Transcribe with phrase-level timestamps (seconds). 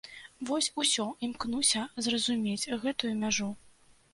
[0.49, 3.53] Вось усё імкнуся зразумець гэтую мяжу.